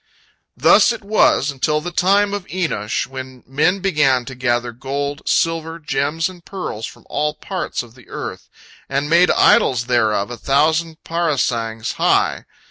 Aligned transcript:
Thus 0.57 0.91
it 0.91 1.03
was 1.03 1.51
until 1.51 1.79
the 1.79 1.91
time 1.91 2.33
of 2.33 2.47
Enosh, 2.47 3.05
when 3.05 3.43
men 3.45 3.81
began 3.81 4.25
to 4.25 4.33
gather 4.33 4.71
gold, 4.71 5.21
silver, 5.27 5.77
gems, 5.77 6.27
and 6.27 6.43
pearls 6.43 6.87
from 6.87 7.05
all 7.07 7.35
parts 7.35 7.83
of 7.83 7.93
the 7.93 8.09
earth, 8.09 8.49
and 8.89 9.11
made 9.11 9.29
idols 9.29 9.85
thereof 9.85 10.31
a 10.31 10.37
thousand 10.37 11.03
parasangs 11.03 11.97
high. 11.97 12.45